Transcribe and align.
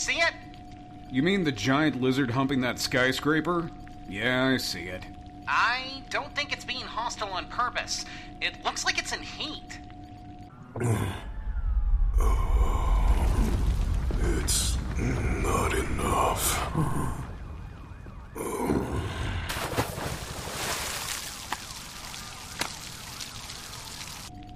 see 0.00 0.18
it? 0.18 0.32
You 1.10 1.22
mean 1.22 1.44
the 1.44 1.52
giant 1.52 2.00
lizard 2.00 2.30
humping 2.30 2.62
that 2.62 2.78
skyscraper? 2.78 3.70
Yeah, 4.08 4.46
I 4.46 4.56
see 4.56 4.84
it. 4.84 5.04
I 5.46 6.02
don't 6.08 6.34
think 6.34 6.52
it's 6.52 6.64
being 6.64 6.80
hostile 6.80 7.28
on 7.28 7.46
purpose. 7.46 8.06
It 8.40 8.64
looks 8.64 8.84
like 8.84 8.98
it's 8.98 9.12
in 9.12 9.22
heat. 9.22 9.78
It's 14.22 14.78
not 14.98 15.74
enough. 15.74 16.72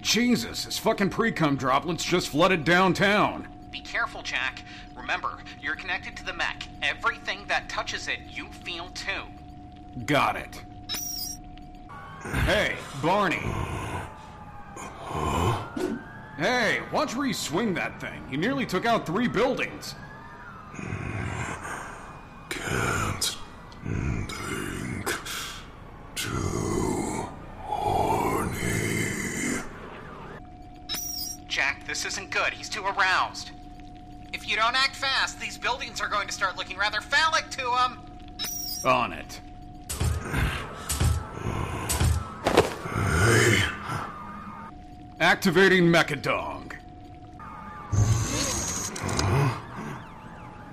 Jesus, 0.00 0.64
his 0.64 0.76
fucking 0.76 1.10
pre-cum 1.10 1.56
droplets 1.56 2.04
just 2.04 2.28
flooded 2.28 2.64
downtown. 2.64 3.46
Be 3.70 3.80
careful, 3.80 4.22
Jack. 4.22 4.62
Remember, 4.96 5.38
you're 5.60 5.76
connected 5.76 6.16
to 6.16 6.24
the 6.24 6.32
mech. 6.32 6.66
Everything 6.82 7.44
that 7.46 7.68
touches 7.68 8.08
it, 8.08 8.18
you 8.28 8.46
feel 8.46 8.88
too. 8.88 9.22
Got 10.06 10.36
it. 10.36 10.62
Hey, 12.44 12.76
Barney. 13.02 13.42
Hey, 16.36 16.80
watch 16.92 17.14
where 17.14 17.26
you 17.26 17.34
swing 17.34 17.74
that 17.74 18.00
thing. 18.00 18.24
You 18.30 18.38
nearly 18.38 18.66
took 18.66 18.86
out 18.86 19.06
three 19.06 19.28
buildings. 19.28 19.94
Can't 22.48 23.36
think. 24.28 25.14
Too 26.14 27.28
horny. 27.58 29.62
Jack, 31.46 31.86
this 31.86 32.04
isn't 32.06 32.30
good. 32.30 32.52
He's 32.52 32.68
too 32.68 32.84
aroused. 32.84 33.50
If 34.32 34.48
you 34.48 34.56
don't 34.56 34.76
act 34.76 34.96
fast, 34.96 35.40
these 35.40 35.58
buildings 35.58 36.00
are 36.00 36.08
going 36.08 36.26
to 36.26 36.32
start 36.32 36.56
looking 36.56 36.78
rather 36.78 37.00
phallic 37.00 37.50
to 37.50 37.62
them. 37.62 38.00
On 38.84 39.12
it. 39.12 39.40
Hey, 42.88 43.62
Activating 45.20 45.84
Mechadong. 45.84 46.72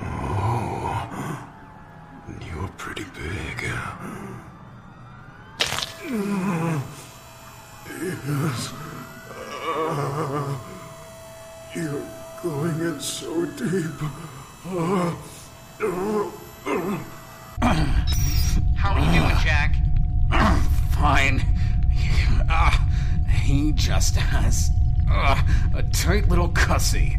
Oh, 0.00 1.48
you're 2.40 2.68
pretty 2.76 3.04
big. 3.14 3.70
Yes. 8.00 8.72
Ah, 9.30 10.60
you're 11.74 12.02
going 12.42 12.80
in 12.80 13.00
so 13.00 13.44
deep. 13.46 13.84
How 18.76 18.94
are 18.94 19.00
you 19.00 19.20
doing, 19.20 19.36
Jack? 19.42 19.74
Fine. 20.92 21.42
Ah, 22.48 22.88
he 23.28 23.72
just 23.72 24.16
has 24.16 24.70
uh, 25.10 25.42
a 25.74 25.82
tight 25.84 26.28
little 26.28 26.48
cussy. 26.50 27.18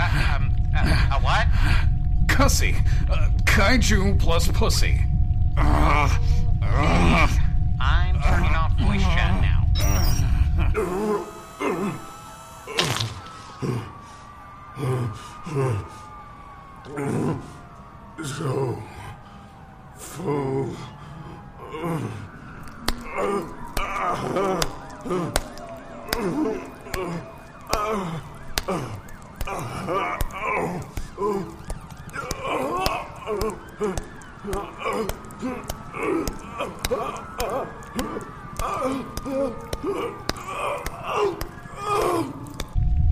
Uh, 0.00 0.34
um, 0.36 0.56
uh, 0.74 1.08
a 1.12 1.20
what? 1.20 1.46
Cussy. 2.28 2.76
Uh, 3.10 3.28
kaiju 3.44 4.18
plus 4.18 4.48
pussy. 4.48 5.00
Uh, 5.56 6.18
uh, 6.62 7.28
I'm 7.80 8.20
turning 8.22 8.54
off 8.54 8.72
voice 8.78 9.02
chat 9.02 9.42
now. 9.42 11.12
so 18.24 18.82
full. 19.96 20.76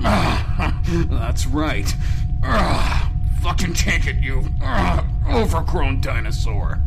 that's 1.08 1.46
right. 1.46 1.94
Fucking 3.42 3.72
take 3.72 4.06
it, 4.06 4.16
you 4.16 4.44
ah, 4.62 5.06
overgrown 5.30 6.00
dinosaur. 6.02 6.78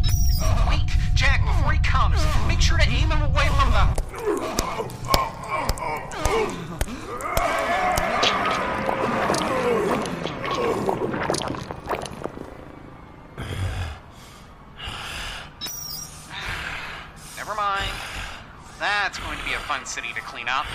Wait, 0.69 0.81
Jack, 1.15 1.43
before 1.43 1.71
he 1.71 1.79
comes, 1.79 2.23
make 2.47 2.61
sure 2.61 2.77
to 2.77 2.83
aim 2.83 3.09
him 3.09 3.21
away 3.23 3.47
from 3.47 3.71
the. 3.71 3.87
Never 17.35 17.55
mind. 17.55 17.91
That's 18.79 19.17
going 19.17 19.39
to 19.39 19.45
be 19.45 19.53
a 19.53 19.59
fun 19.59 19.85
city 19.85 20.09
to 20.13 20.21
clean 20.21 20.47
up. 20.47 20.65